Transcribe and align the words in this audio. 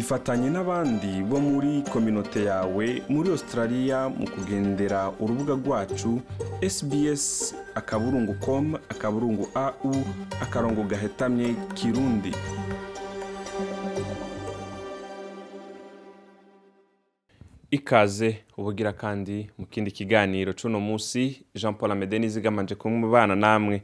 ifatanye 0.00 0.48
n'abandi 0.54 1.12
bo 1.28 1.38
muri 1.48 1.72
kominote 1.92 2.40
yawe 2.50 2.86
muri 3.12 3.28
australia 3.36 3.98
mu 4.18 4.26
kugendera 4.34 5.00
urubuga 5.22 5.52
rwacu 5.60 6.10
sbs 6.74 7.24
akaburungu 7.80 8.34
com 8.44 8.66
akaburungu 8.92 9.44
au 9.64 9.92
akarongo 10.44 10.82
gahetamye 10.90 11.48
kirundi. 11.76 12.32
Ikaze 17.70 18.36
ubugira 18.58 18.92
kandi 18.92 19.50
mu 19.58 19.66
kindi 19.66 19.90
kiganiro 19.90 20.52
c'uno 20.52 20.80
musi 20.80 21.44
jean 21.54 21.74
paul 21.74 21.92
amede 21.92 22.18
nizigamanje 22.18 22.74
kumubana 22.74 23.34
namwe. 23.36 23.82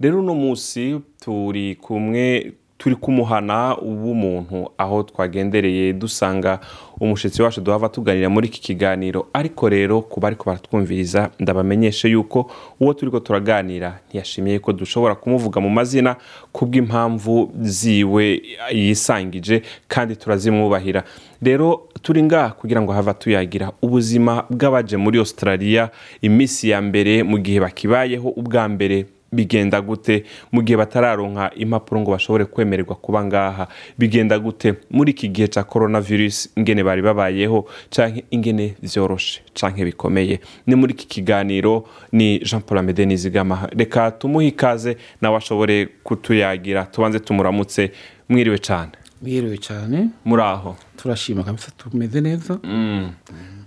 Rero 0.00 0.18
uno 0.20 0.34
musi 0.34 1.00
turi 1.20 1.76
kumwe 1.76 2.52
turi 2.80 2.96
kumuhana 2.96 3.74
w'umuntu 3.82 4.70
aho 4.78 5.02
twagendereye 5.02 5.92
dusanga 5.92 6.58
umushyitsi 7.00 7.42
wacu 7.42 7.60
duhava 7.60 7.88
tuganira 7.88 8.28
muri 8.28 8.48
iki 8.48 8.60
kiganiro. 8.60 9.28
Ariko 9.32 9.68
rero 9.68 10.00
kuba 10.02 10.28
ariko 10.28 10.44
baratwumviriza 10.44 11.30
ndabamenyeshe 11.40 12.08
yuko 12.08 12.50
uwo 12.80 12.94
turi 12.94 13.10
ko 13.10 13.20
turaganira 13.20 14.00
ntiyashimiye 14.08 14.58
ko 14.58 14.72
dushobora 14.72 15.14
kumuvuga 15.14 15.60
mu 15.60 15.68
mazina 15.70 16.16
kubw'impamvu 16.52 17.52
ziwe 17.60 18.42
yisangije 18.72 19.62
kandi 19.88 20.16
turazimwubahira. 20.16 21.04
Rero 21.42 21.88
turi 22.02 22.22
ngaha 22.22 22.50
kugira 22.50 22.80
ngo 22.82 22.92
hava 22.92 23.14
tuyagira 23.14 23.72
ubuzima 23.82 24.44
bw'abaje 24.50 24.96
muri 24.96 25.18
australia 25.18 25.90
iminsi 26.22 26.68
ya 26.72 26.80
mbere 26.82 27.22
mu 27.22 27.38
gihe 27.38 27.60
bakibayeho 27.60 28.28
ubwa 28.28 28.68
mbere. 28.68 29.06
Bigenda 29.32 29.80
gute 29.80 30.24
mu 30.52 30.62
gihe 30.62 30.76
batararonka 30.76 31.50
impapuro 31.54 32.00
ngo 32.00 32.10
bashobore 32.10 32.44
kwemererwa 32.44 32.94
kuba 32.96 33.24
ngaha. 33.24 33.68
Bigenda 33.98 34.38
gute 34.38 34.74
muri 34.90 35.10
iki 35.12 35.28
gihe 35.28 35.48
cya 35.48 35.64
coronavirus 35.64 36.50
ingene 36.56 36.82
bari 36.84 37.02
babayeho 37.02 37.66
canke 37.90 38.24
ingene 38.30 38.74
vyoroshe 38.82 39.40
canke 39.54 39.84
bikomeye. 39.84 40.40
Ni 40.66 40.74
muri 40.74 40.92
iki 40.92 41.06
kiganiro 41.06 41.86
ni 42.12 42.38
jean 42.38 42.62
paul 42.62 42.78
amede 42.78 43.06
nizigama. 43.06 43.68
Reka 43.76 44.10
tumuhe 44.10 44.46
ikaze 44.48 44.96
nawe 45.20 45.36
ashobore 45.36 45.86
kutuyagira. 46.04 46.84
Tubanze 46.84 47.18
tumuramutse. 47.20 47.92
Mwiriwe 48.28 48.58
cane. 48.58 48.92
Mwiriwe 49.22 49.58
cyane 49.58 50.08
muri 50.24 50.42
aho. 50.42 50.76
Turashima 50.96 51.44
tumeze 51.76 52.20
neza. 52.20 52.58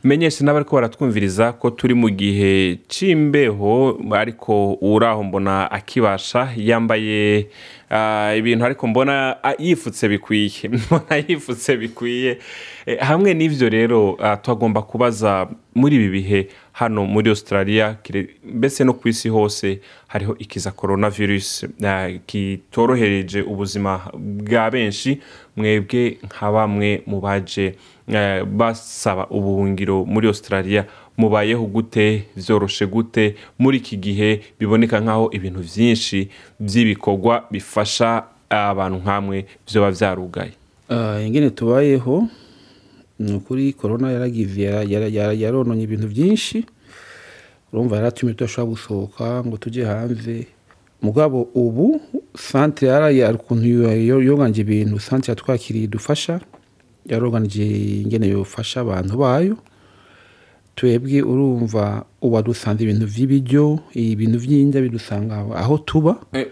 Menyeshe 0.04 0.44
n'abariko 0.44 0.76
baratwumviriza 0.76 1.52
ko 1.54 1.70
turi 1.70 1.94
mu 1.94 2.10
gihe 2.10 2.78
c'imbeho 2.88 4.00
ariko 4.12 4.74
uraho 4.82 5.24
mbona 5.24 5.72
akibasha 5.72 6.50
yambaye 6.58 7.48
ibintu 8.38 8.66
ariko 8.66 8.88
mbona 8.88 9.44
ah, 9.44 9.54
yifutse 9.60 10.08
bikwiye. 10.10 10.70
Mbona 10.72 11.16
yifutse 11.28 11.78
bikwiye. 11.78 12.38
Eh, 12.86 13.00
hamwe 13.00 13.34
n'ivyo 13.34 13.70
rero 13.70 14.18
ah, 14.22 14.38
twagomba 14.38 14.82
kubaza 14.82 15.48
muri 15.76 15.96
ibi 15.96 16.10
bihe 16.10 16.48
hano 16.72 17.06
muri 17.06 17.30
australia 17.30 17.98
mbese 18.44 18.84
no 18.84 18.94
ku 18.94 19.08
isi 19.08 19.30
hose 19.30 19.80
hariho 20.08 20.36
ikiza 20.40 20.72
coronavirus. 20.72 21.66
Ah, 21.86 22.10
kitorohereje 22.26 23.42
ubuzima 23.42 24.02
bwa 24.18 24.72
benshi 24.72 25.22
mwebwe 25.56 26.18
nka 26.24 26.52
bamwe 26.52 27.02
mu 27.06 27.22
baje 27.22 27.76
eh, 28.08 28.44
basaba 28.44 29.28
ubuhungiro 29.30 30.06
muri 30.06 30.28
australia 30.28 30.86
mubayeho 31.18 31.66
gute 31.66 32.26
vyoroshe 32.36 32.86
gute 32.86 33.36
muri 33.60 33.78
iki 33.78 33.98
gihe 33.98 34.42
biboneka 34.60 35.00
nk'aho 35.00 35.30
ibintu 35.32 35.62
vyinshi 35.62 36.30
vy'ibikorwa 36.60 37.46
bifasha 37.52 38.24
abantu 38.50 38.98
nk'amwe 39.04 39.46
vyoba 39.70 39.92
vyarugaye. 39.92 40.54
Ah, 40.90 41.22
ingene 41.22 41.50
tubayeho 41.50 42.28
ni 43.20 43.34
ukuri 43.34 43.74
korona 43.74 44.12
yarononye 44.12 45.84
ibintu 45.84 46.08
byinshi 46.08 46.66
urumva 47.74 47.96
yaratumye 47.96 48.34
tudashobora 48.34 48.70
gusohoka 48.74 49.44
ngo 49.46 49.58
tujye 49.58 49.86
hanze. 49.86 50.48
Mugabo 51.02 51.48
ubu 51.54 52.02
santere 52.38 52.92
yaraye 52.92 53.28
ukuntu 53.34 53.66
yoganje 54.24 54.62
ibintu 54.62 55.00
santere 55.00 55.32
yatwakiriye 55.32 55.86
idufasha 55.86 56.40
yaroganije 57.06 57.66
ingene 58.02 58.28
yofasha 58.28 58.82
abantu 58.82 59.18
bayo. 59.18 59.58
Twebwe 60.76 61.22
urumva 61.22 62.06
ubu 62.22 62.42
dusanze 62.42 62.84
ibintu 62.84 63.06
by'ibiryo 63.06 63.80
ibintu 63.94 64.38
by'indya 64.40 64.82
bidusanga 64.82 65.36
aho 65.56 65.78
tuba. 65.78 66.16
Eh, 66.34 66.48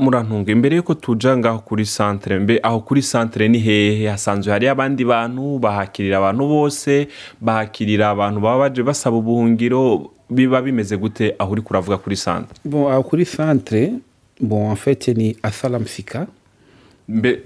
murantunga. 0.00 0.52
Imbere 0.52 0.76
yuko 0.76 0.94
tuja 0.94 1.36
ngaho 1.36 1.58
kuri 1.58 1.86
santere 1.86 2.38
mbe 2.38 2.60
aho 2.62 2.80
kuri 2.80 3.02
santere 3.02 3.48
ni 3.48 3.58
hehe? 3.58 4.08
Hasanzwe 4.08 4.52
hari 4.52 4.68
abandi 4.68 5.04
bantu 5.04 5.58
bahakirira 5.58 6.18
abantu 6.18 6.48
bose 6.48 7.08
bahakirira 7.40 8.10
abantu 8.10 8.40
baba 8.40 8.58
baje 8.58 8.82
basaba 8.82 9.16
ubuhungiro 9.16 10.10
biba 10.30 10.62
bimeze 10.62 10.96
gute 10.96 11.34
aho 11.38 11.52
uri 11.52 11.62
kuravuga 11.62 11.98
kuri 11.98 12.16
santere 12.16 12.58
bon 12.64 12.90
aho 12.92 13.02
kuri 13.02 13.24
santere 13.24 13.92
bon 14.40 14.70
en 14.70 14.76
fait 14.76 15.08
ni 15.08 15.36
asalamsika 15.42 16.20
mbe 16.20 16.41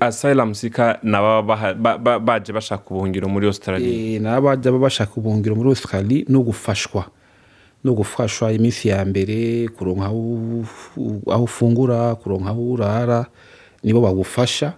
asylum 0.01 0.55
sika 0.55 0.99
nababa 1.03 1.43
baha- 1.43 1.75
ba- 1.75 1.99
ba- 1.99 2.19
baje 2.21 2.53
bashaka 2.53 2.85
ubuhungiro 2.91 3.29
muri 3.29 3.47
australia? 3.47 3.89
E, 3.89 4.19
n'abajya 4.19 4.73
baba 4.73 4.79
bashaka 4.89 5.13
ubuhungiro 5.17 5.57
muri 5.57 5.69
australie 5.69 6.25
no 6.29 6.41
gufashwa 6.43 7.07
no 7.85 7.95
gufashwa 7.95 8.53
iminsi 8.53 8.89
ya 8.89 9.05
mbere 9.05 9.69
kuronka 9.69 10.07
aho 10.07 11.45
ufungura 11.45 12.15
kuronka 12.15 12.51
aho 12.51 12.63
urara 12.73 13.27
nibo 13.85 14.01
bagufasha 14.01 14.73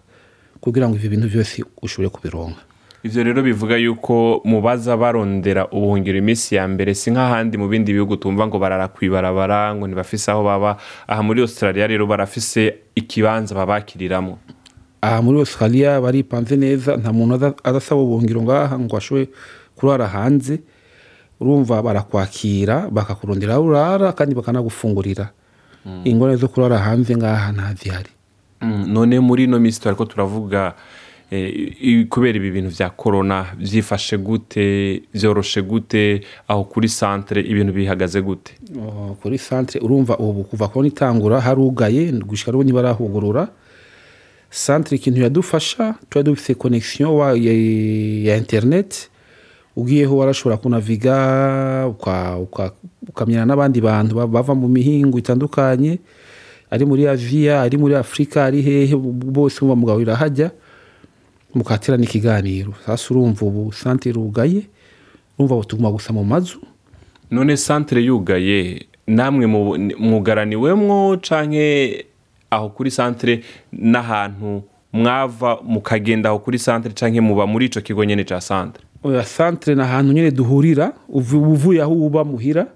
kugira 0.61 0.89
ngo 0.89 0.97
ibyo 0.97 1.11
bintu 1.11 1.29
byose 1.29 1.65
ushobore 1.83 2.09
kubironka. 2.11 2.61
Ivyo 3.03 3.25
rero 3.25 3.43
bivuga 3.43 3.77
yuko 3.77 4.41
mubaza 4.45 4.97
barondera 4.97 5.69
ubuhungiro 5.71 6.19
iminsi 6.19 6.55
ya 6.55 6.69
mbere 6.69 6.95
si 6.95 7.11
nk'ahandi 7.11 7.57
mu 7.59 7.69
bindi 7.69 7.93
bihugu 7.93 8.17
tumva 8.17 8.47
ngo 8.47 8.59
barara 8.59 8.89
kwibarabara 8.89 9.75
ngo 9.75 9.87
ntibafise 9.87 10.31
aho 10.31 10.43
baba. 10.45 10.77
Aha 11.07 11.23
muri 11.23 11.41
australia 11.41 11.87
rero 11.87 12.07
barafise 12.07 12.75
ikibanza 12.95 13.55
babakiriramwo 13.55 14.39
aha 15.01 15.23
muri 15.23 15.39
australia 15.39 16.01
baripanze 16.01 16.57
neza 16.57 16.97
nta 16.97 17.13
muntu 17.13 17.55
azasaba 17.65 18.01
ubuhungiro 18.03 18.43
ngaha 18.43 18.79
ngo 18.79 18.97
ashobore 18.97 19.29
kurara 19.77 20.07
hanze 20.07 20.61
urumva 21.41 21.83
barakwakira 21.83 22.91
bakakurondera 22.91 23.55
aho 23.55 23.65
urara 23.65 24.13
kandi 24.13 24.35
bakanagufungurira. 24.35 25.31
Ingorane 26.05 26.37
zo 26.37 26.49
kurara 26.49 26.79
hanze 26.79 27.17
ngaha 27.17 27.53
ntazihari. 27.53 28.11
Mm, 28.61 28.85
none 28.93 29.21
muri 29.21 29.45
ino 29.45 29.59
minsi 29.59 29.81
turiko 29.81 30.05
turavuga 30.05 30.75
eh, 31.31 32.07
kubera 32.11 32.37
ibi 32.37 32.51
bintu 32.51 32.71
vya 32.71 32.91
corona 32.91 33.47
vyifashe 33.59 34.19
gute 34.19 35.03
vyoroshe 35.15 35.63
gute 35.63 36.21
aho 36.49 36.65
kuri 36.65 36.89
santere 36.89 37.41
ibintu 37.41 37.73
bihagaze 37.73 38.21
gute? 38.21 38.53
Oh, 38.75 39.15
kuri 39.23 39.39
santere 39.39 39.85
urumva 39.85 40.19
ubu 40.19 40.45
kuva 40.45 40.69
kubona 40.69 40.89
itangura 40.89 41.41
harugaye 41.41 42.11
gushika 42.13 42.51
n'ubu 42.51 42.65
ntibarahugurura 42.65 43.49
santere 44.51 44.97
ikintu 44.97 45.21
yadufasha 45.21 45.95
tuba 46.11 46.23
dufite 46.23 46.55
wa- 47.05 47.37
ya, 47.37 47.53
internet 48.37 49.11
ugiyeho 49.77 50.17
warashobora 50.17 50.57
kunaviga 50.57 51.87
uka- 51.89 52.39
uka- 52.39 52.73
ukamenyana 53.09 53.47
n'abandi 53.47 53.81
bantu 53.81 54.15
ba- 54.17 54.27
bava 54.27 54.55
mu 54.55 54.69
mihingo 54.69 55.19
itandukanye 55.19 55.99
ari 56.71 56.85
muri 56.85 57.07
aziya 57.09 57.63
ari 57.63 57.77
muri 57.79 57.95
afurika 57.95 58.45
ari 58.45 58.63
hehe 58.63 58.97
bose 58.97 59.61
muba 59.65 59.77
mugahurira 59.77 60.17
hajya 60.17 60.51
mukaterana 61.55 62.05
ikiganiro 62.05 62.75
sasa 62.87 63.15
urumva 63.15 63.47
ubu 63.47 63.73
santere 63.73 64.11
irugaye 64.13 64.63
urumva 65.39 65.65
tuguma 65.65 65.91
gusa 65.93 66.13
mu 66.13 66.25
mazu. 66.25 66.59
None 67.31 67.57
santere 67.57 68.03
yugaye 68.03 68.87
namwe 69.07 69.47
mu- 69.47 69.77
mugaraniwemwo 69.99 71.17
canke 71.23 72.05
aho 72.51 72.69
kuri 72.69 72.91
santere 72.91 73.43
n'ahantu 73.73 74.63
mwava 74.93 75.59
mukagenda 75.65 76.29
aho 76.29 76.39
kuri 76.39 76.59
santere 76.59 76.95
canke 76.95 77.21
muba 77.21 77.47
muri 77.47 77.67
ico 77.67 77.81
kigo 77.81 78.05
nyene 78.05 78.25
ca 78.25 78.41
santere 78.41 78.85
oya 79.05 79.25
santere 79.25 79.75
ni 79.77 79.83
ahantu 79.83 80.13
nyine 80.13 80.31
duhurira 80.31 80.93
uvu- 81.09 81.53
uvuye 81.53 81.83
aho 81.83 81.93
uba 81.95 82.25
muhira 82.25 82.67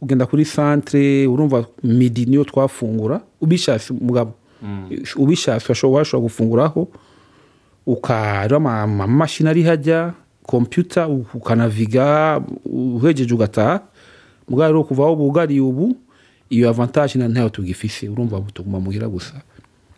ugenda 0.00 0.26
kuri 0.26 0.44
santere 0.44 1.26
urumva 1.26 1.64
midi 1.82 2.26
niyo 2.26 2.44
twafungura 2.44 3.20
ubishatse 3.40 3.92
mugabo 4.00 4.32
ubishatse 5.16 5.72
washobora 5.72 6.04
gufunguraho 6.22 6.88
ukareba 7.86 8.56
ama- 8.56 8.82
amamashini 8.82 9.48
ari 9.50 9.62
hajya 9.62 10.12
kompiyuta 10.46 11.08
ukanaviga 11.34 12.40
uhejeje 12.64 13.34
ugataha 13.34 13.80
mugabo 14.48 14.68
rero 14.72 14.84
kuva 14.84 15.02
aho 15.04 15.16
bugariye 15.16 15.60
ubu 15.60 15.96
iyo 16.50 16.68
avantage 16.68 17.18
ntayo 17.18 17.48
tugifise 17.48 18.08
urumva 18.08 18.40
tuguma 18.54 18.80
muhira 18.80 19.08
gusa. 19.08 19.34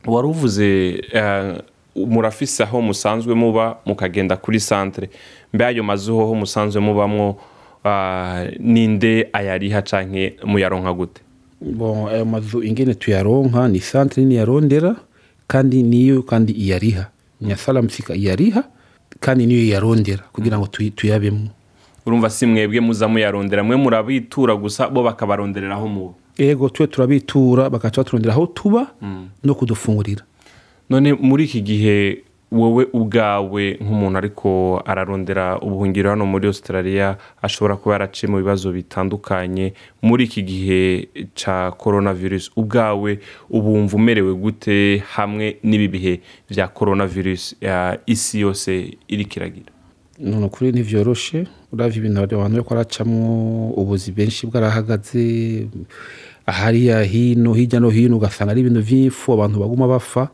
Wari 0.07 0.29
uvuze 0.29 0.67
eh, 1.13 1.59
murafise 1.97 2.63
aho 2.63 2.83
musanzwe 2.83 3.35
muba 3.35 3.77
mukagenda 3.87 4.37
kuri 4.37 4.61
santere 4.61 5.11
mbe 5.53 5.65
ayo 5.67 5.83
mazu 5.85 6.17
hoho 6.17 6.35
musanzwe 6.35 6.81
mubamwo 6.81 7.41
ah, 7.85 8.45
ninde 8.59 9.29
ayariha 9.33 9.83
canke 9.83 10.37
muyaronka 10.45 10.93
gute? 10.93 11.21
Bon 11.61 12.09
ayo 12.09 12.25
mazu 12.25 12.63
ingene 12.63 12.95
tuyaronka 12.95 13.69
ni 13.69 13.81
santere 13.81 14.23
nini 14.27 14.35
yarondera 14.35 14.97
kandi 15.47 15.83
niyo 15.83 16.23
kandi 16.23 16.53
iyariha. 16.53 17.11
Ni 17.41 17.51
ya 17.51 17.57
salamusika 17.57 18.15
iyariha 18.15 18.65
kandi 19.21 19.47
niyo 19.47 19.69
yarondera 19.75 20.23
kugira 20.33 20.59
ngo 20.59 20.67
tuyabemo. 20.67 21.49
Urumva 22.07 22.31
si 22.31 22.47
mwebwe 22.47 22.81
muza 22.81 23.09
muyarondera 23.09 23.63
mwe 23.65 23.77
murabitura 23.77 24.57
gusa 24.57 24.89
bo 24.89 25.03
bakabaronderera 25.03 25.75
aho 25.75 25.89
muba. 25.89 26.15
Ego 26.39 26.69
twe 26.69 26.87
turabitura 26.87 27.71
bagaca 27.71 27.97
baturondera 28.03 28.33
aho 28.35 28.47
tuba 28.47 28.91
no 29.45 29.55
kudufungurira. 29.55 30.23
None 30.91 31.13
muri 31.15 31.45
iki 31.45 31.61
gihe 31.63 32.23
wowe 32.53 32.87
ubwawe 32.93 33.77
nk'umuntu 33.81 34.19
ariko 34.19 34.83
ararondera 34.87 35.61
ubuhungiro 35.61 36.11
hano 36.11 36.25
muri 36.27 36.47
australia 36.47 37.17
ashobora 37.43 37.77
kuba 37.77 37.95
yaraciye 37.95 38.31
mu 38.33 38.39
bibazo 38.39 38.73
bitandukanye. 38.73 39.75
Muri 40.03 40.25
iki 40.25 40.43
gihe 40.43 41.09
cya 41.35 41.71
coronavirus 41.77 42.51
ubwawe 42.57 43.19
ubu 43.51 43.69
wumva 43.73 43.97
umerewe 43.97 44.35
gute 44.35 45.03
hamwe 45.13 45.57
n'ibi 45.63 45.89
bihe 45.89 46.21
bya 46.51 46.69
coronavirus 46.69 47.57
ya 47.61 47.99
isi 48.07 48.41
yose 48.41 48.97
iri 49.09 49.25
kiragira 49.25 49.73
none 50.21 50.45
ukuri 50.47 50.73
ntivyoroshe 50.73 51.47
uravye 51.73 51.99
ibintu 51.99 52.19
abantu 52.21 52.55
bariko 52.55 52.71
baracamwo 52.75 53.71
ubuzi 53.81 54.13
benshi 54.13 54.47
bwarahagaze 54.47 55.67
hariya 56.47 57.03
hino 57.03 57.53
hirya 57.55 57.81
no 57.81 57.91
hino 57.91 58.17
ugasanga 58.17 58.51
ari 58.53 58.61
ibintu 58.61 58.81
vy'ifu 58.83 59.33
abantu 59.33 59.61
baguma 59.61 59.87
bapfa. 59.89 60.29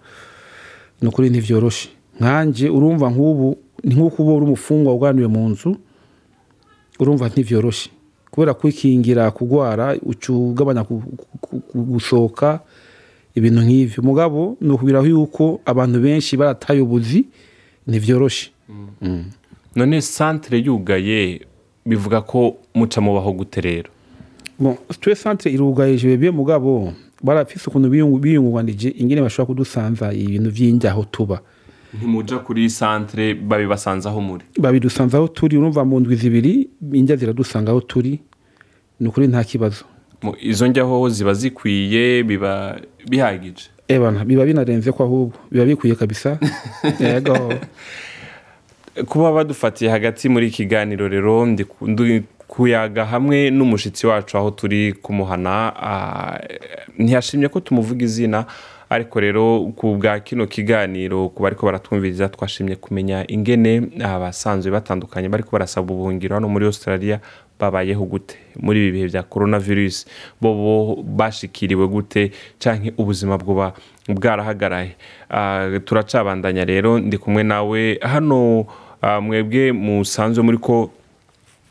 Ni 1.03 1.09
ukuri 1.09 1.31
ntivyoroshe 1.31 1.89
nkanje 2.21 2.69
urumva 2.69 3.11
nk'ubu 3.11 3.57
ni 3.85 3.95
nk'uko 3.95 4.23
uba 4.23 4.33
uri 4.33 4.45
umufungwa 4.47 4.95
uganiwe 4.95 5.27
mu 5.29 5.49
nzu 5.49 5.77
urumva 7.01 7.29
ntivyoroshe 7.29 7.91
kubera 8.31 8.55
kwikingira 8.55 9.31
kugwara 9.31 9.97
ugabanya 10.29 10.87
gusohoka 11.75 12.61
ibintu 13.35 13.61
nk'ivyo. 13.63 14.01
Mugabo 14.03 14.57
ni 14.61 14.71
ukubwiraho 14.73 15.07
yuko 15.07 15.61
abantu 15.67 16.01
benshi 16.01 16.37
barataye 16.37 16.81
ubuzi 16.81 17.27
ntivyoroshe 17.87 18.51
none 19.77 20.01
santere 20.01 20.59
yugaye 20.59 21.41
bivuga 21.87 22.21
ko 22.23 22.57
muca 22.75 23.01
mubaho 23.01 23.33
gute 23.33 23.61
rero. 23.61 23.91
Twe 25.01 25.15
centre 25.15 25.51
irugaye 25.53 25.97
jebye 25.97 26.31
mugabo. 26.31 26.93
Barafise 27.23 27.67
ukuntu 27.71 27.89
biyungu- 27.91 28.19
biyungunganije 28.21 28.89
ingene 28.99 29.21
bashobora 29.23 29.47
kudusanza 29.47 30.13
ibintu 30.13 30.51
vy'injyaho 30.51 31.05
tuba. 31.11 31.41
Ntimuja 31.97 32.39
kuri 32.39 32.71
santere 32.71 33.35
babibasanze 33.35 34.09
aho 34.09 34.21
muri. 34.21 34.45
Babidusanza 34.59 35.19
aho 35.19 35.29
turi 35.29 35.57
urumva 35.57 35.85
mu 35.85 36.01
ndwi 36.01 36.17
zibiri 36.17 36.69
injya 36.93 37.17
ziradusanga 37.17 37.71
aho 37.71 37.81
turi 37.81 38.21
ni 39.01 39.09
ukuri 39.09 39.27
nta 39.29 39.45
kibazo. 39.45 39.85
Izo 40.41 40.67
njyaho 40.67 41.09
ziba 41.09 41.35
zikwiye 41.35 42.23
biba 42.23 42.81
bihagije. 43.09 43.71
Ebana 43.89 44.25
biba 44.25 44.45
binarenze 44.45 44.93
ko 44.93 45.03
ahubwo. 45.05 45.39
Biba 45.51 45.65
bikwiye 45.65 45.95
kabisa. 45.95 46.39
Yego 47.01 47.53
kuba 49.09 49.33
badufatiye 49.33 49.91
hagati 49.91 50.29
muri 50.29 50.51
kiganiro 50.51 51.09
rero 51.09 51.47
kuyaga 52.49 53.05
hamwe 53.05 53.51
n'umushitsi 53.51 54.07
wacu 54.07 54.39
aho 54.39 54.51
turi 54.51 54.93
kumuhana 54.93 55.73
ntiyashimye 56.99 57.49
ko 57.49 57.61
tumuvuga 57.61 58.05
izina 58.05 58.47
ariko 58.91 59.21
rero 59.21 59.73
ku 59.77 59.97
bwa 59.97 60.21
kino 60.21 60.47
kiganiro 60.47 61.29
ku 61.29 61.43
bariko 61.43 61.67
baratwumviriza 61.67 62.29
twashimye 62.29 62.77
kumenya 62.77 63.25
ingene 63.29 63.83
abasanzwe 64.05 64.71
batandukanye 64.71 65.29
bariko 65.29 65.51
barasaba 65.53 65.93
ubuhungiro 65.93 66.35
hano 66.37 66.49
muri 66.49 66.67
australia 66.67 67.21
babayeho 67.59 68.05
gute? 68.05 68.35
Muri 68.61 68.79
ibi 68.83 68.93
bihe 68.93 69.07
bya 69.09 69.23
coronavirus 69.23 70.07
bo 70.41 70.55
bo 70.55 70.75
bashikiriwe 71.03 71.87
gute? 71.89 72.31
Canke 72.59 72.93
ubuzima 72.99 73.39
bwoba 73.39 73.73
bwarahagaraye? 74.09 74.95
Ah, 75.31 75.71
turacabandanya 75.85 76.65
rero 76.65 76.99
ndi 76.99 77.19
kumwe 77.19 77.43
nawe 77.43 77.99
hano 78.03 78.67
mwebwe 79.23 79.73
musanzwe 79.73 80.43
muri 80.43 80.59
ko 80.59 80.91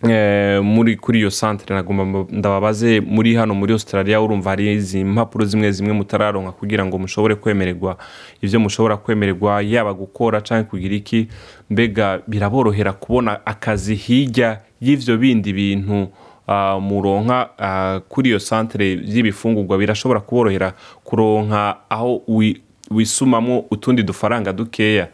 eh, 0.09 0.59
muri 0.63 0.95
kuri 0.97 1.19
iyo 1.19 1.31
santere 1.31 1.75
nagomba 1.75 2.03
mba- 2.05 2.25
ndababaze 2.31 2.99
muri 3.01 3.35
hano 3.35 3.53
muri 3.55 3.73
australia 3.73 4.21
urumva 4.21 4.49
hari 4.49 4.73
izi 4.73 5.03
mpapuro 5.03 5.45
zimwe 5.45 5.71
zimwe 5.71 5.93
mutararonka 5.93 6.51
kugira 6.51 6.85
ngo 6.85 6.97
mushobore 6.97 7.35
kwemererwa 7.35 7.97
ibyo 8.41 8.59
mushobora 8.59 8.97
kwemererwa 8.97 9.61
yaba 9.61 9.93
gukora 9.93 10.41
cyangwa 10.41 10.63
kugira 10.69 10.95
iki. 10.95 11.27
Mbega 11.69 12.19
biraborohera 12.27 12.93
kubona 12.93 13.45
akazi 13.45 13.95
hirya 13.95 14.59
y'ivyo 14.81 15.17
bindi 15.17 15.53
bintu 15.53 16.07
ah, 16.47 16.79
muronka 16.79 17.49
ah, 17.59 17.99
kuri 18.09 18.29
iyo 18.29 18.39
santere 18.39 18.99
y'ibifungurwa. 19.05 19.77
Birashobora 19.77 20.19
kuborohera 20.19 20.73
kuronka 21.03 21.75
aho 21.89 22.21
wi- 22.27 22.61
wisumamo 22.91 23.65
utundi 23.71 24.03
dufaranga 24.03 24.53
dukeya. 24.53 25.07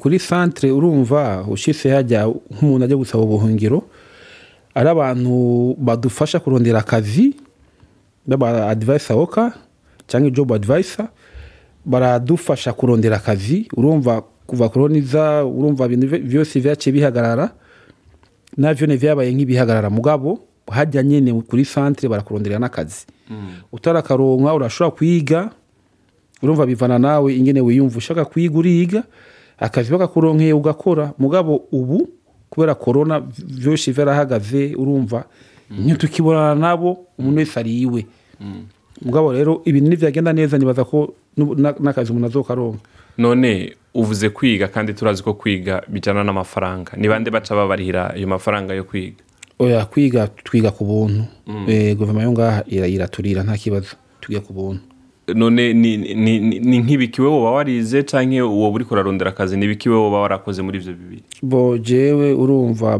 Kuri 0.00 0.18
centre 0.18 0.70
urumva 0.70 1.44
ushitse 1.48 1.90
hajya 1.90 2.26
nk'umuntu 2.52 2.84
ajya 2.84 2.96
gusaba 2.96 3.24
ubuhungiro 3.24 3.82
ari 4.74 4.88
abantu 4.88 5.74
badufasha 5.78 6.40
kurondera 6.40 6.78
akazi 6.78 7.34
baba 8.26 8.68
advisor 8.68 9.16
woka 9.16 9.52
cyangwa 10.06 10.30
job 10.30 10.52
advisor 10.52 11.08
baradufasha 11.84 12.72
kurondera 12.72 13.16
akazi 13.16 13.68
urumva 13.76 14.22
kuva 14.46 14.68
koroniza 14.68 15.44
urumva 15.44 15.86
ibintu 15.86 16.06
vyose 16.28 16.60
vyaciye 16.60 16.92
bihagarara 16.92 17.50
navyo 18.56 18.86
ne 18.86 18.96
vyabaye 18.96 19.32
nk'ibihagarara 19.32 19.90
mugabo 19.90 20.40
hajya 20.70 21.02
nyene 21.02 21.32
kuri 21.48 21.64
centre 21.64 22.08
barakuronderera 22.08 22.60
n'akazi 22.60 23.06
utarakaronka 23.72 24.54
urashobora 24.54 24.96
kwiga 24.96 25.50
urumva 26.42 26.66
bivana 26.66 26.98
nawe 26.98 27.34
ingene 27.36 27.60
wiyumva 27.60 27.96
ushaka 27.98 28.24
kwiga 28.24 28.58
uriga 28.58 29.02
akazi 29.58 29.90
bakakuronkeye 29.92 30.52
ugakora. 30.52 31.12
Mugabo 31.18 31.64
ubu 31.72 32.08
kubera 32.50 32.74
korona 32.74 33.20
vyose 33.46 33.92
vyarahagaze 33.92 34.74
urumva 34.74 35.24
ntitukibonana 35.70 36.54
nabo 36.54 37.06
umuntu 37.18 37.38
wese 37.38 37.60
ari 37.60 37.80
iwe. 37.82 38.06
Mugabo 39.04 39.32
rero 39.32 39.62
ibintu 39.64 39.90
nivyagenda 39.90 40.32
neza 40.32 40.58
nibaza 40.58 40.84
ko 40.84 41.14
n'akazi 41.80 42.10
umuntu 42.10 42.26
azokaronka. 42.26 42.78
None 43.18 43.74
uvuze 43.94 44.30
kwiga 44.30 44.68
kandi 44.68 44.94
turazi 44.94 45.22
ko 45.22 45.34
kwiga 45.34 45.82
bijyana 45.88 46.24
n'amafaranga. 46.24 46.92
Bande 46.96 47.30
baca 47.30 47.54
babarihira 47.54 48.14
ayo 48.14 48.26
mafaranga 48.26 48.74
yo 48.74 48.84
kwiga? 48.84 49.22
Oya 49.58 49.84
kwiga 49.86 50.26
twiga 50.44 50.70
ku 50.70 50.84
buntu. 50.84 51.24
Eh, 51.68 51.96
guverinoma 51.96 52.22
yo 52.22 52.32
ngaha 52.32 52.62
ira- 52.70 52.86
iraturira 52.88 53.42
nta 53.42 53.56
kibazo. 53.58 53.96
Twiga 54.20 54.40
ku 54.40 54.52
buntu. 54.52 54.80
None 55.34 55.72
ni 55.74 55.96
ni- 55.96 56.14
ni- 56.40 56.60
ni 56.60 56.78
nk'ibiki 56.78 57.20
wowe 57.22 57.36
woba 57.36 57.50
warize 57.50 58.02
cyangwa 58.02 58.46
uwo 58.46 58.70
uri 58.72 58.84
kurarondera 58.84 59.30
akazi 59.30 59.56
ni 59.56 59.64
ibiki 59.64 59.88
wowe 59.88 60.02
woba 60.02 60.20
warakoze 60.20 60.62
muri 60.62 60.78
ibyo 60.78 60.92
bibiri? 60.92 61.22
Bo 61.42 61.78
jewe 61.78 62.32
urumva 62.34 62.98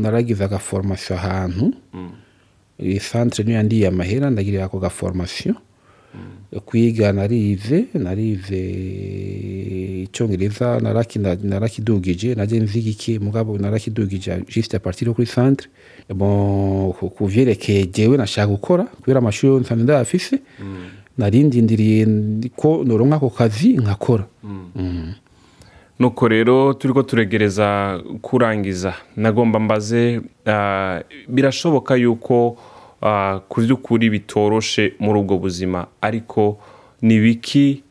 naragize 0.00 0.44
agaforomasiyo 0.44 1.18
ahantu. 1.18 1.72
Iyi 2.82 3.00
centre 3.00 3.44
niyo 3.44 3.56
yandiye 3.56 3.86
amahera 3.88 4.30
ndagirira 4.30 4.64
ako 4.64 4.78
gaforomasiyo 4.78 5.54
kwiga 6.64 7.12
narize 7.12 7.84
narize 7.94 8.60
icyongereza 10.04 10.78
naraki- 10.80 11.44
narakidugije 11.44 12.34
naje 12.34 12.60
nziga 12.60 12.90
iki 12.90 13.18
mugabo 13.18 13.58
narakidugije 13.58 14.40
juste 14.48 14.76
a 14.76 14.80
partir 14.80 15.08
yo 15.08 15.14
kuri 15.14 15.26
bon 16.14 16.92
ku- 16.92 17.26
vyerekeye 17.26 17.86
jewe 17.86 18.16
nashaka 18.16 18.46
gukora 18.46 18.84
kubera 18.84 19.18
amashuri 19.18 19.52
yo 19.52 19.60
nsanzwe 19.60 19.84
ndayafise. 19.84 20.38
Narindindiriye 21.18 22.06
ko 22.56 22.84
noronka 22.84 23.16
ako 23.16 23.30
kazi 23.30 23.76
nkakora. 23.76 24.24
Nuko 25.98 26.28
rero 26.28 26.74
turi 26.74 26.92
ko 26.94 27.02
turegereza 27.02 28.00
kurangiza. 28.22 28.94
Nagomba 29.16 29.60
mbaze 29.60 30.20
ah, 30.46 31.00
birashoboka 31.28 31.96
yuko 31.96 32.56
ah, 33.02 33.40
ku 33.48 33.60
by'ukuri 33.60 34.10
bitoroshe 34.10 34.92
muri 34.98 35.18
ubwo 35.20 35.38
buzima 35.38 35.86
ariko 36.00 36.58
ni 37.02 37.20
biki? 37.20 37.82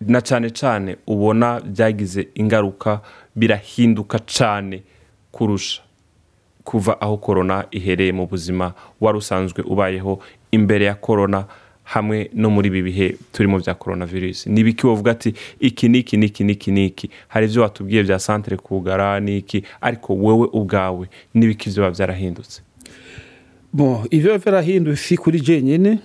Na 0.00 0.20
cyane 0.20 0.50
cyane 0.50 0.96
ubona 1.06 1.60
byagize 1.60 2.28
ingaruka 2.34 3.00
birahinduka 3.36 4.18
cyane 4.18 4.82
kurusha 5.32 5.82
kuva 6.64 7.00
aho 7.00 7.16
korona 7.16 7.64
ihereye 7.70 8.12
mu 8.12 8.26
buzima 8.26 8.74
wari 9.00 9.18
usanzwe 9.18 9.62
ubayeho 9.62 10.18
imbere 10.52 10.84
ya 10.84 10.94
korona 10.94 11.44
hamwe 11.86 12.30
no 12.34 12.50
muri 12.50 12.68
ibi 12.68 12.82
bihe 12.82 13.06
turimo 13.32 13.58
bya 13.62 13.74
korona 13.78 14.06
virusi 14.06 14.50
ni 14.50 14.60
ibiki 14.60 14.86
wavuga 14.86 15.10
ati 15.14 15.34
iki 15.60 15.88
n'iki 15.88 16.16
n'iki 16.18 16.42
n'iki 16.44 16.70
n'iki? 16.74 17.06
Hari 17.28 17.46
ibyo 17.46 17.62
watubwiye 17.62 18.02
bya 18.02 18.18
santere 18.18 18.56
kugara 18.56 19.20
n'iki? 19.20 19.62
Ariko 19.80 20.14
wowe 20.14 20.46
ubwawe 20.52 21.06
n'ibiki 21.34 21.70
biba 21.70 21.90
byarahindutse? 21.90 22.60
Bon 23.72 24.02
ivyo 24.10 24.38
vyarahindutse 24.38 25.02
si 25.02 25.16
kuri 25.16 25.40
jenyene 25.40 25.98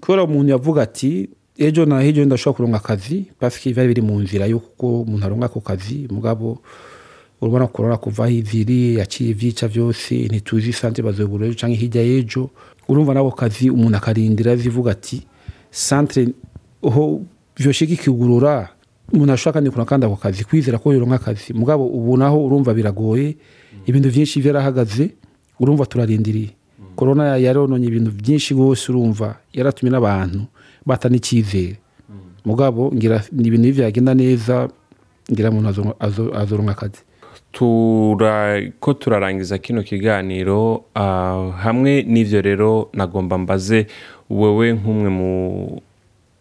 kubera 0.00 0.24
umuntu 0.24 0.50
yavuga 0.50 0.82
ati 0.82 1.28
ejo 1.58 1.84
na 1.86 1.98
ejo 2.04 2.24
ndashobora 2.24 2.56
kuronka 2.56 2.76
akazi 2.78 3.24
paske 3.40 3.72
vyari 3.72 3.88
biri 3.88 4.02
mu 4.02 4.20
nzira 4.22 4.46
yuko 4.46 5.02
umuntu 5.02 5.26
aronka 5.26 5.46
ako 5.46 5.60
kazi 5.60 6.06
mugabo 6.10 6.62
urabona 7.40 7.66
korona 7.66 7.96
kuva 7.96 8.24
aho 8.24 8.32
iviri 8.32 8.94
yaciye 8.98 9.30
ivyica 9.30 9.68
vyose 9.68 10.14
ntituzi 10.28 10.72
sante 10.72 11.02
bazobura 11.02 11.46
ejo 11.46 11.56
canke 11.60 11.76
hirya 11.76 12.02
y'ejo. 12.02 12.50
Urumva 12.88 13.14
nako 13.14 13.30
kazi 13.30 13.70
umuntu 13.70 13.96
akarindira 13.96 14.56
zivuga 14.56 14.90
ati 14.92 15.22
centre 15.70 16.28
ho 16.82 17.20
vyoshika 17.56 17.92
ikigurura. 17.94 18.68
Umuntu 19.12 19.32
ashobora 19.32 19.52
kandi 19.54 19.70
kuronka 19.70 19.90
kandi 19.90 20.06
ako 20.06 20.16
kazi 20.16 20.44
kwizera 20.44 20.78
ko 20.78 20.92
yoronka 20.92 21.14
akazi. 21.16 21.52
Mugabo 21.54 21.86
ubu 21.86 22.16
naho 22.16 22.44
urumva 22.46 22.74
biragoye 22.74 23.36
ibintu 23.86 24.08
byinshi 24.10 24.40
byarahagaze 24.42 25.10
urumva 25.60 25.86
turarindiriye. 25.86 26.50
Korona 26.96 27.36
yarononye 27.36 27.86
ibintu 27.86 28.10
byinshi 28.10 28.54
rwose 28.54 28.90
urumva 28.92 29.36
yaratumye 29.54 29.90
n'abantu 29.92 30.46
bata 30.86 31.08
n'icyizere 31.08 31.76
mugabo 32.44 32.90
ngira 32.94 33.22
ni 33.32 33.48
ibintu 33.48 33.72
byagenda 33.76 34.14
neza 34.14 34.68
ngira 35.30 35.50
umuntu 35.52 35.68
azo- 35.68 35.96
azo- 36.00 36.32
azoronka 36.34 36.72
akazi. 36.72 37.00
Ko 38.80 38.94
turarangiza 38.94 39.58
kino 39.58 39.82
kiganiro 39.82 40.84
ah, 40.94 41.50
hamwe 41.58 42.02
n'ivyo 42.02 42.42
rero 42.42 42.88
nagomba 42.92 43.38
mbaze 43.38 43.86
wewe 44.30 44.72
nk'umwe 44.72 45.08
mu 45.08 45.32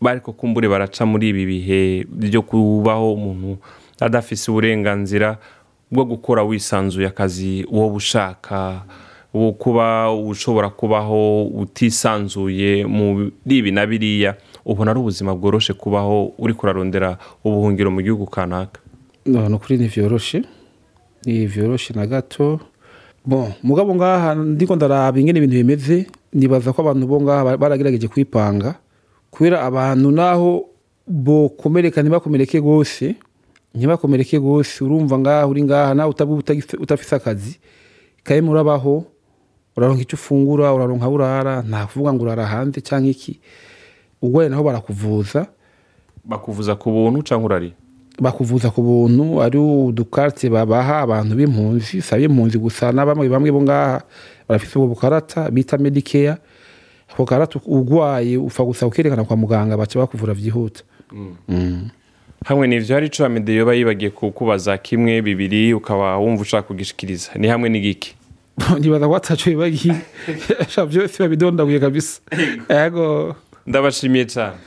bariko 0.02 0.32
kumbure 0.34 0.68
baraca 0.70 1.06
muri 1.06 1.30
ibi 1.30 1.46
bihe 1.46 2.06
byo 2.10 2.42
kubaho 2.42 3.14
umuntu 3.14 3.58
adafise 4.00 4.52
uburenganzira 4.52 5.38
bwo 5.92 6.06
gukora 6.06 6.44
wisanzuye 6.44 7.08
akazi 7.08 7.66
wowe 7.72 7.96
ushaka 7.96 8.84
wo 9.34 9.52
kuba 9.52 10.12
ushobora 10.14 10.70
kubaho 10.70 11.46
utisanzuye 11.48 12.86
muri 12.86 13.32
ibi 13.46 13.72
na 13.72 13.86
biriya 13.86 14.36
ubona 14.66 14.92
ari 14.92 15.00
ubuzima 15.00 15.36
bworoshe 15.36 15.74
kubaho 15.74 16.34
uri 16.38 16.54
kurarondera 16.54 17.18
ubuhungiro 17.44 17.92
mu 17.92 18.02
gihugu 18.02 18.26
kanaka. 18.26 18.82
No 19.26 19.50
no 19.50 19.60
kuri 19.60 19.78
ntivyoroshe 21.28 21.94
na 21.94 22.08
gato. 22.08 22.60
Mugabo 23.64 23.96
ngaha 23.96 24.36
ndiko 24.36 24.76
ndaraba 24.76 25.20
ingene 25.20 25.38
ibintu 25.44 25.56
bimeze 25.60 26.08
nibaza 26.34 26.72
ko 26.72 26.80
abantu 26.82 27.04
bo 27.08 27.20
ngaha 27.22 27.44
ba- 27.44 27.58
baragerageje 27.60 28.08
kwipanga 28.08 28.80
kubera 29.32 29.62
abantu 29.68 30.12
naho 30.16 30.64
bokomereka 31.08 32.00
ntibakomereke 32.02 32.60
rwose 32.64 33.16
ntibakomereke 33.76 34.38
rwose 34.40 34.80
urumva 34.84 35.20
ngaha 35.20 35.44
uri 35.48 35.64
ngaha 35.68 35.92
nawe 35.94 36.14
utafise 36.80 37.16
akazi 37.16 37.60
kaye 38.24 38.40
murabaho 38.42 39.04
uraronka 39.76 40.02
icyo 40.08 40.16
ufungura 40.16 40.72
uraronka 40.74 41.04
aho 41.06 41.14
urara 41.20 41.54
nta 41.68 41.84
kuvuga 41.92 42.14
ngo 42.16 42.24
urara 42.24 42.46
hanze 42.48 42.80
cyangwa 42.82 43.12
iki? 43.12 43.40
Urwaye 44.24 44.48
naho 44.50 44.64
barakuvuza 44.64 45.48
bakuvuza 46.24 46.76
ku 46.80 46.92
buntu 46.96 47.28
cyangwa 47.28 47.46
urari 47.52 47.74
bakuvuza 48.20 48.70
ku 48.70 48.82
buntu 48.82 49.42
ari 49.42 49.58
udukarite 49.58 50.50
babaha 50.50 51.00
abantu 51.06 51.36
b'impunzi 51.36 52.02
si 52.02 52.16
ab'impunzi 52.16 52.58
gusa 52.58 52.92
na 52.92 53.06
bamwe 53.06 53.30
bamwe 53.30 53.52
bo 53.52 53.62
ngaha 53.62 54.02
barafite 54.50 54.76
ubwo 54.76 54.88
bukarata 54.88 55.52
bita 55.52 55.78
medikeya 55.78 56.38
ako 57.14 57.26
karata 57.26 57.60
urwaye 57.66 58.38
upfa 58.38 58.64
gusa 58.64 58.88
ukerekana 58.88 59.24
kwa 59.24 59.38
muganga 59.38 59.78
baca 59.78 60.00
bakuvura 60.00 60.34
byihuta. 60.34 60.84
Hamwe 62.46 62.68
n'ivyo 62.68 62.96
hari 62.96 63.08
ico 63.08 63.26
amede 63.26 63.54
yoba 63.56 63.74
yibagiye 63.74 64.12
kukubaza 64.12 64.78
kimwe 64.78 65.22
bibiri 65.22 65.74
ukaba 65.74 66.18
wumva 66.18 66.42
ushaka 66.42 66.68
kugishikiriza. 66.68 67.32
Ni 67.36 67.48
hamwe 67.48 67.70
n'igiki? 67.70 68.16
Ntibaza 68.80 69.08
ko 69.08 69.16
ataco 69.16 69.50
bibagiye 69.50 69.96
byose 70.90 71.24
babidondaguye 71.24 71.80
kabisa. 71.80 72.22
Ndabashimiye 73.68 74.26
cyane 74.26 74.58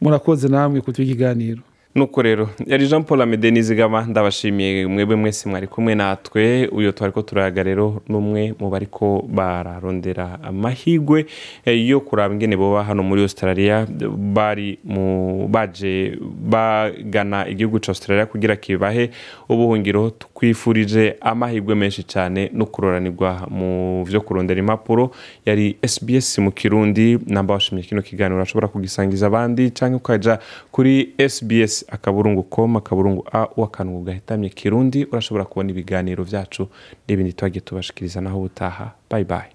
murakoze 0.00 0.48
namwe 0.48 0.80
kutuha 0.80 1.04
ikiganiro 1.06 1.62
nuko 1.94 2.22
rero 2.22 2.48
yari 2.66 2.86
jean 2.88 3.04
paul 3.04 3.22
amede 3.22 3.50
nizigama 3.50 4.02
ndabashimiye 4.06 4.86
mwebwe 4.86 5.16
mwese 5.16 5.48
mwari 5.48 5.66
kumwe 5.66 5.94
natwe. 5.94 6.66
Uyo 6.68 6.92
twari 6.92 7.12
ko 7.12 7.22
turayaga 7.22 7.62
rero 7.62 8.02
n'umwe 8.08 8.54
mu 8.60 8.70
bariko 8.70 9.24
bararondera 9.28 10.38
amahigwe 10.42 11.26
eh, 11.64 11.88
yo 11.88 12.00
kuraba 12.00 12.34
ingene 12.34 12.56
boba 12.56 12.84
hano 12.84 13.02
muri 13.02 13.22
australia. 13.22 13.86
Bari 14.34 14.78
mu 14.84 15.48
baje 15.48 16.18
bagana 16.50 17.48
igihugu 17.48 17.78
ca 17.80 17.88
australia 17.88 18.26
kugira 18.26 18.56
kibahe 18.56 19.10
ubuhungiro. 19.48 20.10
Twifurije 20.10 21.16
amahigwe 21.20 21.74
menshi 21.74 22.02
cyane 22.02 22.50
no 22.52 22.66
kuroranirwa 22.66 23.46
mu 23.50 24.04
vyo 24.04 24.20
kurondera 24.20 24.60
impapuro. 24.60 25.10
Yari 25.46 25.76
sbs 25.86 26.38
mu 26.38 26.50
kirundi. 26.52 27.18
Namba 27.26 27.54
washimye 27.54 27.82
kino 27.82 28.02
kiganiro. 28.02 28.36
Urashobora 28.36 28.68
kugisangiza 28.68 29.26
abandi 29.26 29.70
canke 29.70 29.96
ukaja 29.96 30.38
kuri 30.72 31.14
sbs 31.28 31.83
akaburungu 31.88 32.42
com 32.42 32.76
akaburungu 32.76 33.24
a 33.32 33.48
wakantu 33.56 34.00
gahitamye 34.00 34.48
kirundi 34.48 35.04
urashobora 35.04 35.44
kubona 35.44 35.70
ibiganiro 35.70 36.24
vyacu 36.24 36.68
n'ibindi 37.08 37.32
twagiye 37.32 37.60
tubashikiriza 37.60 38.20
naho 38.20 38.38
ubutaha. 38.38 38.92
Bye 39.10 39.24
bye. 39.24 39.50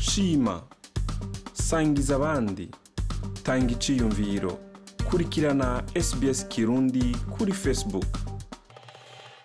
Shima 0.00 0.62
sangiza 1.52 2.16
abandi 2.16 2.68
tanga 3.42 3.72
iciyumviro 3.72 4.58
kurikirana 5.10 5.82
sbs 6.02 6.48
kirundi 6.48 7.16
kuri 7.38 7.52
facebook. 7.52 8.06